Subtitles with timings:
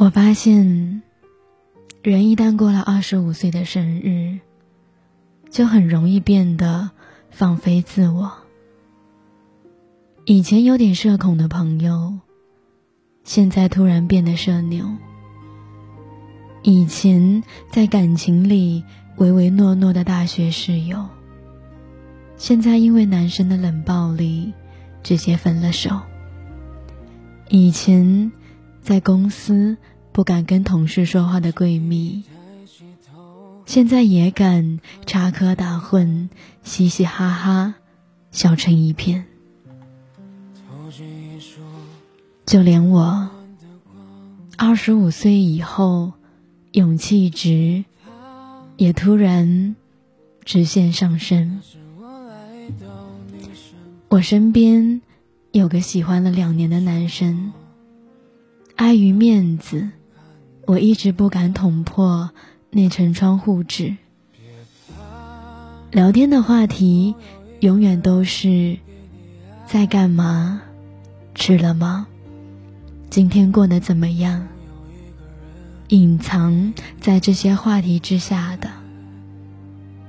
[0.00, 1.02] 我发现，
[2.02, 4.38] 人一旦过了二十五岁的生日，
[5.50, 6.90] 就很容易变得
[7.28, 8.32] 放飞自我。
[10.24, 12.18] 以前有点社恐的朋友，
[13.24, 14.86] 现在突然变得社牛；
[16.62, 18.82] 以前在感情里
[19.18, 21.06] 唯唯诺诺的大学室友，
[22.38, 24.54] 现在因为男生的冷暴力，
[25.02, 25.90] 直接分了手。
[27.50, 28.32] 以前
[28.80, 29.76] 在公司。
[30.12, 32.24] 不敢跟同事说话的闺蜜，
[33.64, 36.28] 现在也敢插科打诨，
[36.64, 37.74] 嘻嘻哈哈，
[38.32, 39.24] 笑成一片。
[42.44, 43.30] 就连我，
[44.56, 46.12] 二十五岁以后，
[46.72, 47.84] 勇气值
[48.76, 49.76] 也突然
[50.44, 51.60] 直线上升。
[54.08, 55.00] 我身边
[55.52, 57.52] 有个喜欢了两年的男生，
[58.74, 59.88] 碍于面子。
[60.70, 62.30] 我一直不敢捅破
[62.70, 63.96] 那层窗户纸。
[65.90, 67.16] 聊天的话题
[67.58, 68.78] 永远都是
[69.66, 70.62] 在干嘛、
[71.34, 72.06] 吃了吗、
[73.10, 74.46] 今天过得怎么样。
[75.88, 78.70] 隐藏在这些话题之下的，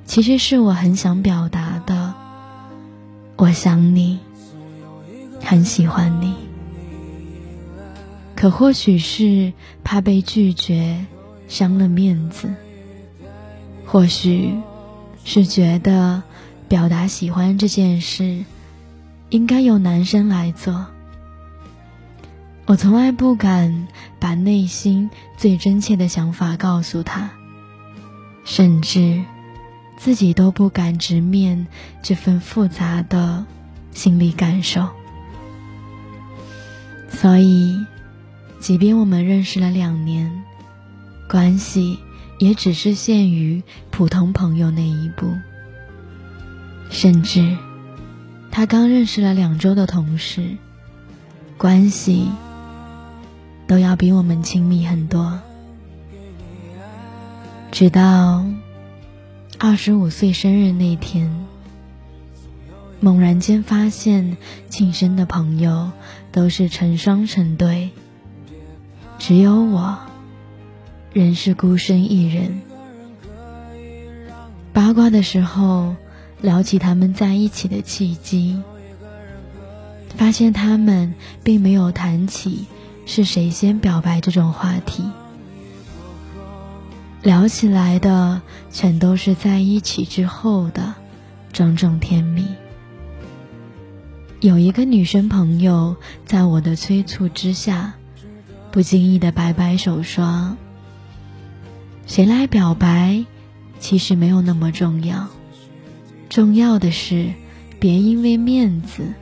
[0.06, 2.14] 其实是我很想表达的。
[3.38, 4.20] 我想你，
[5.44, 6.36] 很喜欢你。
[8.42, 9.54] 可或许是
[9.84, 11.06] 怕被拒绝，
[11.48, 12.48] 伤了面子；
[13.86, 14.56] 或许
[15.24, 16.24] 是觉得
[16.68, 18.44] 表达喜欢这件事，
[19.30, 20.88] 应该由男生来做。
[22.66, 23.88] 我从来不敢
[24.20, 27.30] 把内心最真切的想法告诉他，
[28.44, 29.24] 甚至
[29.98, 31.68] 自己都不敢直面
[32.02, 33.46] 这份复杂的
[33.94, 34.90] 心理感受，
[37.12, 37.78] 所以。
[38.62, 40.44] 即便我们认识了两年，
[41.28, 41.98] 关系
[42.38, 45.34] 也只是限于普通朋友那一步。
[46.92, 47.58] 甚至，
[48.52, 50.58] 他刚认识了两周的同事，
[51.58, 52.28] 关系
[53.66, 55.40] 都要比我们亲密很多。
[57.72, 58.46] 直到
[59.58, 61.34] 二十五岁生日那天，
[63.00, 64.38] 猛然间发现
[64.70, 65.92] 庆生的朋友
[66.32, 67.90] 都是成双成对。
[69.24, 70.00] 只有我，
[71.14, 72.60] 仍是孤身一人。
[74.74, 75.96] 八卦的时候，
[76.42, 78.60] 聊起他们在一起的契机，
[80.18, 82.66] 发现他们并没有谈起
[83.06, 85.04] 是谁先表白这种话题。
[87.22, 90.96] 聊起来的全都是在一起之后的
[91.54, 92.48] 种种甜蜜。
[94.40, 95.96] 有一个女生朋友，
[96.26, 97.94] 在我的催促之下。
[98.72, 100.56] 不经意的摆摆手说
[102.08, 103.26] ：“谁来表白，
[103.80, 105.28] 其实没有那么重要。
[106.30, 107.34] 重要的是，
[107.82, 109.14] 别因为面子，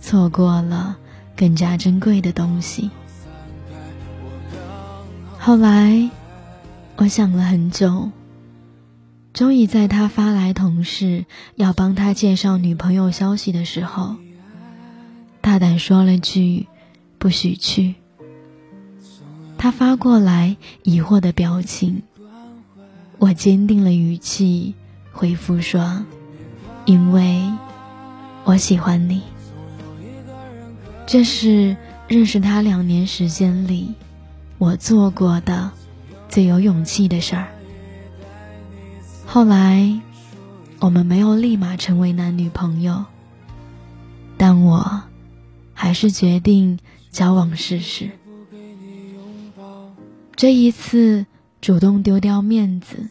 [0.00, 0.96] 错过了
[1.36, 2.90] 更加珍贵的东西。”
[5.38, 6.08] 后来，
[6.96, 8.10] 我想了很久，
[9.34, 11.26] 终于在他发来同事
[11.56, 14.16] 要帮他介绍女朋友消息的时候，
[15.42, 16.66] 大胆说了句
[17.18, 17.96] ：“不许去。”
[19.66, 22.04] 他发过来疑惑的表情，
[23.18, 24.76] 我坚定了语气
[25.10, 26.04] 回复说
[26.86, 27.42] ：“因为
[28.44, 29.22] 我喜欢你。”
[31.04, 33.94] 这是认识他两年时间里
[34.58, 35.72] 我做过的
[36.28, 37.48] 最有勇气的事儿。
[39.26, 40.00] 后来
[40.78, 43.04] 我们没有立马成为男女朋友，
[44.36, 45.02] 但我
[45.74, 46.78] 还是决定
[47.10, 48.12] 交往试试。
[50.36, 51.24] 这一次，
[51.62, 53.08] 主动丢掉面子，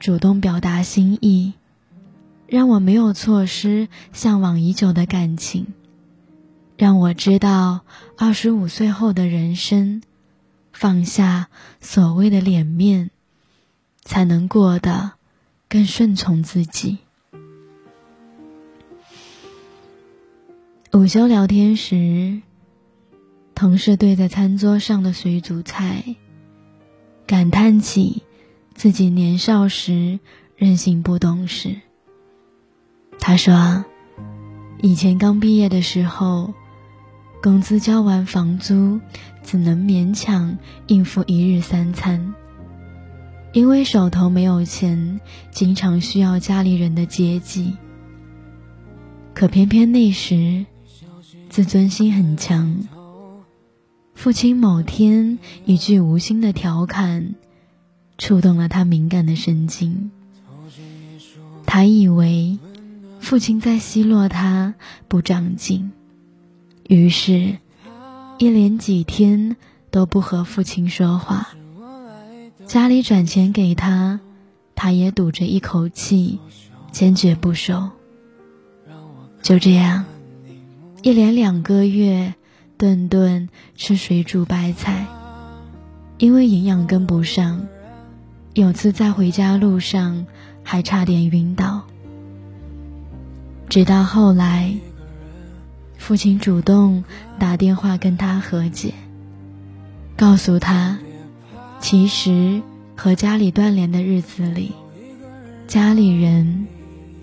[0.00, 1.52] 主动表达心意，
[2.48, 5.68] 让我没有错失向往已久的感情，
[6.76, 7.82] 让我知道
[8.18, 10.02] 二十五岁后的人生，
[10.72, 11.46] 放下
[11.80, 13.10] 所谓的脸面，
[14.02, 15.12] 才能过得
[15.68, 16.98] 更顺从自己。
[20.92, 22.42] 午休聊天时，
[23.54, 26.16] 同事对着餐桌上的水煮菜。
[27.30, 28.24] 感叹起
[28.74, 30.18] 自己年少时
[30.56, 31.76] 任性不懂事。
[33.20, 33.84] 他说
[34.82, 36.52] ：“以前刚毕业的时候，
[37.40, 38.98] 工资交完房租，
[39.44, 42.34] 只能勉强应付一日三餐。
[43.52, 45.20] 因为手头没有钱，
[45.52, 47.76] 经常需要家里人的接济。
[49.34, 50.66] 可偏偏那时
[51.48, 52.88] 自尊心很强，
[54.20, 57.36] 父亲某天一句无心的调侃，
[58.18, 60.10] 触动了他敏感的神经。
[61.64, 62.58] 他以为
[63.18, 64.74] 父亲在奚落他
[65.08, 65.90] 不长进，
[66.86, 67.56] 于是，
[68.38, 69.56] 一连几天
[69.90, 71.48] 都不和父亲说话。
[72.66, 74.20] 家里转钱给他，
[74.74, 76.38] 他也堵着一口气，
[76.92, 77.88] 坚决不收。
[79.40, 80.04] 就这样，
[81.00, 82.34] 一连两个月。
[82.80, 85.04] 顿顿吃水煮白菜，
[86.16, 87.68] 因为营养跟不上，
[88.54, 90.24] 有次在回家路上
[90.64, 91.82] 还差点晕倒。
[93.68, 94.74] 直到后来，
[95.98, 97.04] 父亲主动
[97.38, 98.94] 打电话跟他和解，
[100.16, 100.98] 告诉他，
[101.80, 102.62] 其实
[102.96, 104.72] 和家里断联的日子里，
[105.68, 106.66] 家里人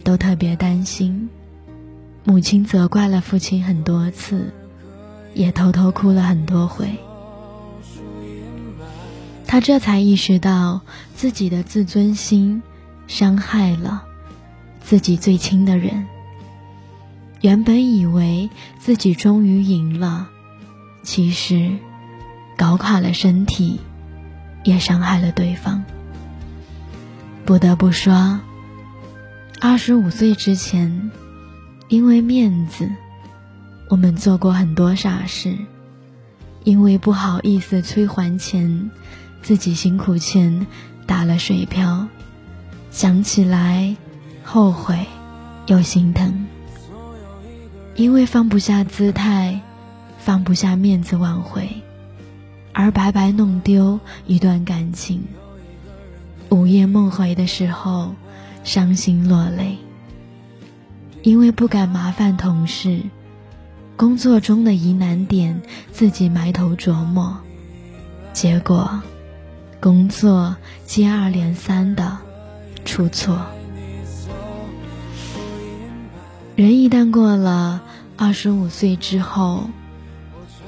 [0.03, 1.27] 都特别担心，
[2.23, 4.53] 母亲责怪了父亲很多次。
[5.37, 6.97] 也偷偷哭了很多回，
[9.45, 10.81] 他这才意识到
[11.13, 12.63] 自己的自尊心
[13.05, 14.03] 伤害了
[14.81, 16.07] 自己最亲的人。
[17.41, 18.49] 原本以为
[18.79, 20.27] 自己终于赢了，
[21.03, 21.77] 其实
[22.57, 23.79] 搞垮了身体，
[24.63, 25.85] 也伤害了对方。
[27.45, 28.39] 不得不说，
[29.61, 31.11] 二十五岁之前，
[31.89, 32.89] 因为面子。
[33.89, 35.57] 我们做过很多傻事，
[36.65, 38.91] 因为不好意思催还钱，
[39.41, 40.67] 自己辛苦钱
[41.05, 42.07] 打了水漂，
[42.91, 43.95] 想起来
[44.43, 45.05] 后悔
[45.67, 46.47] 又心疼。
[47.95, 49.61] 因为放不下姿态，
[50.19, 51.69] 放不下面子挽回，
[52.73, 55.23] 而白白弄丢一段感情。
[56.49, 58.13] 午夜梦回的时候，
[58.65, 59.77] 伤心落泪。
[61.23, 63.01] 因为不敢麻烦同事。
[63.97, 65.59] 工作中的疑难点，
[65.91, 67.35] 自己埋头琢磨，
[68.31, 69.01] 结果
[69.79, 70.55] 工作
[70.85, 72.15] 接二连三的
[72.85, 73.43] 出错。
[76.55, 77.81] 人一旦过了
[78.15, 79.67] 二十五岁之后，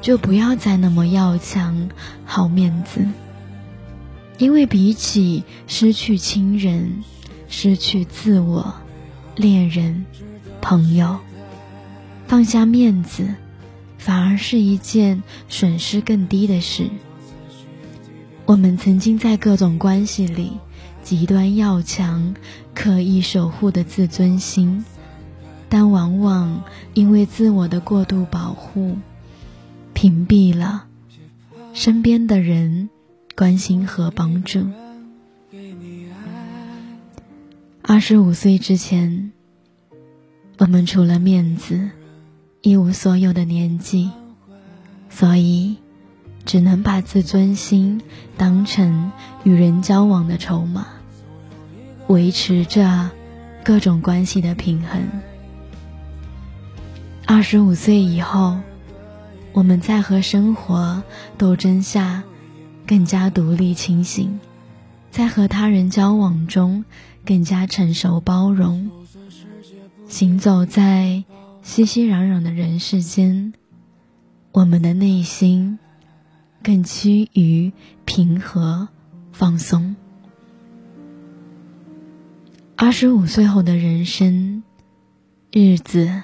[0.02, 1.88] 就不要再那么要强、
[2.26, 3.08] 好面子，
[4.40, 7.04] 因为比起失去亲人、
[7.48, 8.74] 失去自我、
[9.36, 10.04] 恋人、
[10.62, 11.20] 朋友。
[12.30, 13.34] 放下面子，
[13.98, 16.88] 反而是一件损失更低的事。
[18.46, 20.52] 我们曾经在各种关系里
[21.02, 22.36] 极端要强、
[22.76, 24.86] 刻意守护的自尊心，
[25.70, 28.96] 但往往因为自我的过度保护，
[29.96, 30.86] 屏蔽了
[31.74, 32.92] 身边的人
[33.36, 34.68] 关心和帮助。
[37.82, 39.32] 二十五岁之前，
[40.60, 41.90] 我们除了面子。
[42.62, 44.12] 一无所有的年纪，
[45.10, 45.78] 所以
[46.44, 48.02] 只能把自尊心
[48.36, 49.14] 当成
[49.46, 50.88] 与人交往的筹码，
[52.08, 53.12] 维持着
[53.64, 55.02] 各种关系的平衡。
[57.26, 58.58] 二十五岁以后，
[59.54, 61.02] 我们在和生活
[61.38, 62.24] 斗争下
[62.86, 64.38] 更加独立清醒，
[65.12, 66.84] 在和他人交往中
[67.26, 68.92] 更加成熟包容，
[70.10, 71.24] 行走在。
[71.70, 73.54] 熙熙攘攘的人世间，
[74.52, 75.78] 我们的内心
[76.64, 77.72] 更趋于
[78.06, 78.90] 平和、
[79.32, 79.96] 放松。
[82.76, 84.64] 二十五岁后的人生，
[85.52, 86.24] 日子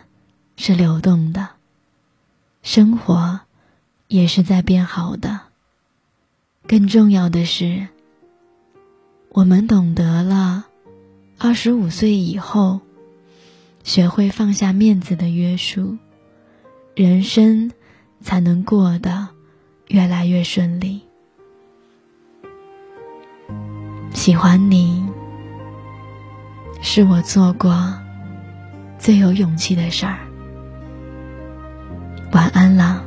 [0.57, 1.49] 是流动的，
[2.63, 3.41] 生活
[4.07, 5.41] 也是在变好的。
[6.67, 7.87] 更重要的是，
[9.29, 10.65] 我们懂得了
[11.37, 12.81] 二十五岁以后。
[13.85, 15.95] 学会放下面子的约束，
[16.95, 17.71] 人生
[18.19, 19.27] 才能过得
[19.89, 20.99] 越来越顺利。
[24.11, 25.05] 喜欢你，
[26.81, 27.93] 是我做过
[28.97, 30.17] 最有勇气的事儿。
[32.31, 33.05] 晚安了。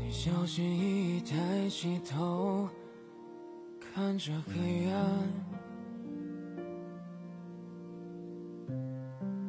[0.00, 2.68] 你小心翼翼抬起头。
[3.98, 5.04] 看着黑暗，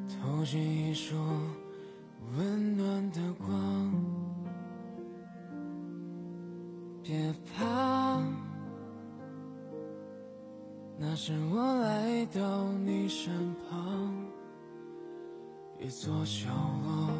[0.09, 1.15] 投进一束
[2.35, 3.93] 温暖的光。
[7.03, 8.23] 别怕，
[10.97, 14.11] 那是我来到你身旁，
[15.79, 16.49] 一座角
[16.83, 17.11] 落，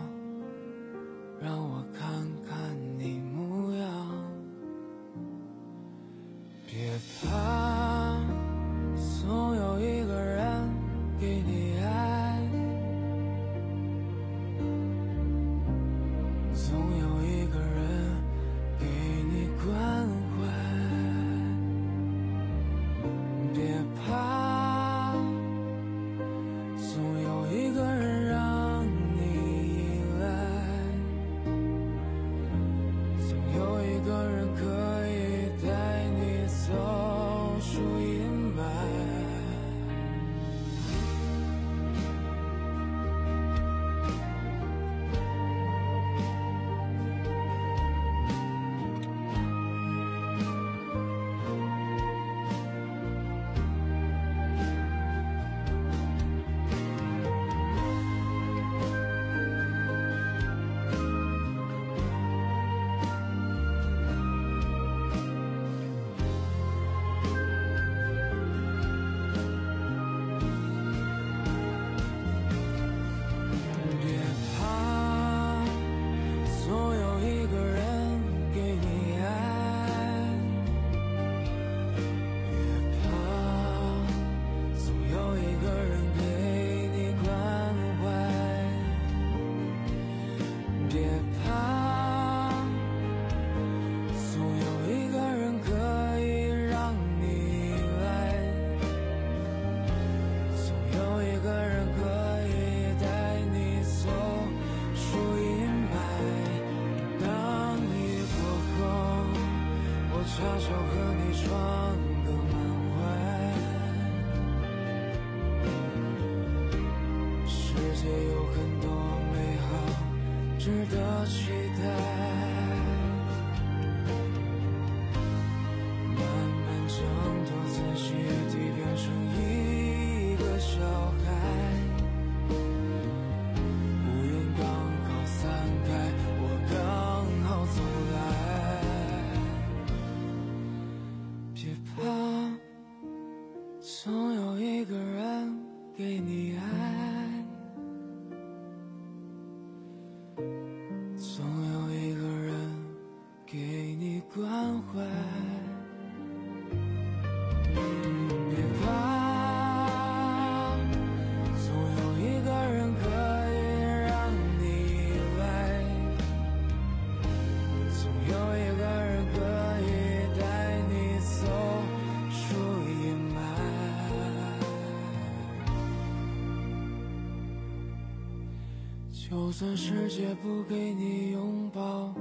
[179.30, 182.12] 就算世界不给你拥抱，